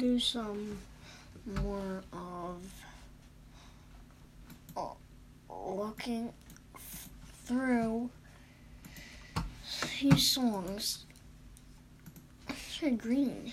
[0.00, 0.78] do some
[1.62, 2.56] more of
[4.74, 6.32] uh, looking
[7.44, 8.08] through
[10.00, 11.04] these songs.
[12.96, 13.52] Green.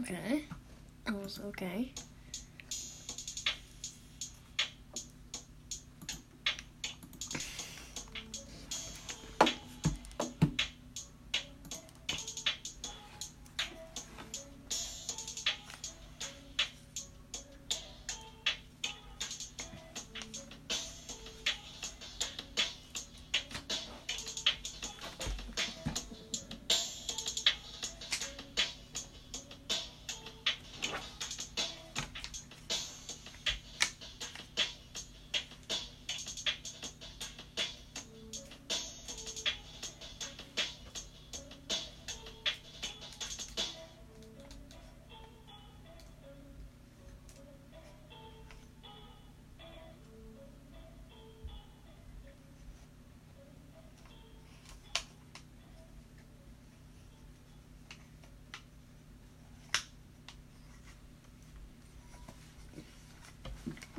[0.00, 0.44] Okay.
[1.06, 1.92] I was okay.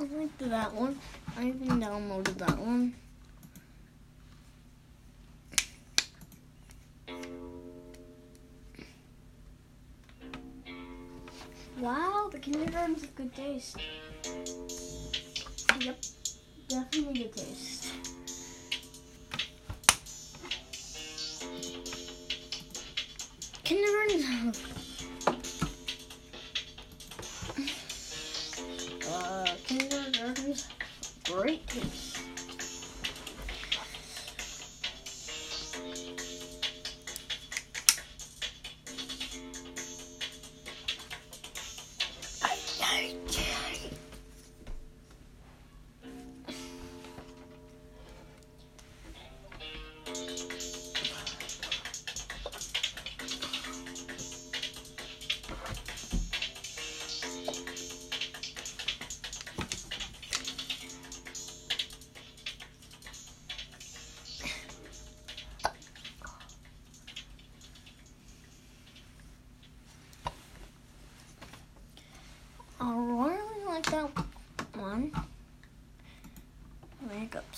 [0.00, 0.98] I liked that one.
[1.36, 2.94] I even downloaded that one.
[11.78, 13.76] Wow, the kindergarten's have good taste.
[15.80, 15.98] Yep,
[16.68, 17.92] definitely good taste.
[23.64, 24.62] Kindergarten's
[31.50, 32.09] great taste.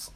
[0.03, 0.11] Makeups.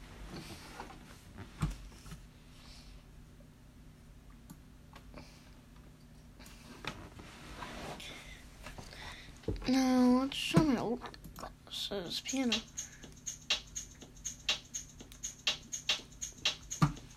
[9.69, 11.01] Now let's show my old
[11.37, 12.57] glasses piano.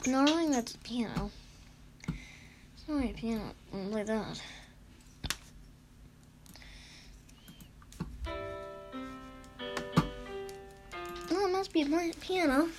[0.07, 1.31] No, I don't think that's a piano.
[2.07, 4.41] It's not a piano like that.
[11.59, 12.69] Must be my piano.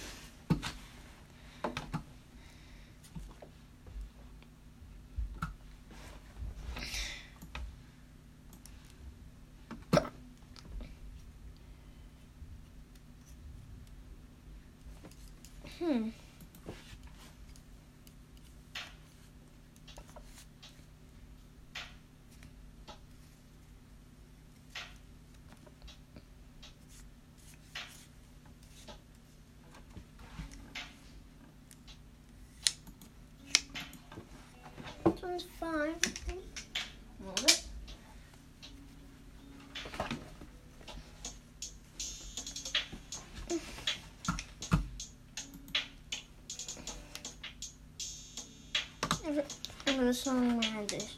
[15.78, 16.08] Hmm.
[35.40, 35.94] one's fine.
[49.28, 49.46] It.
[49.86, 51.16] I'm gonna song around this.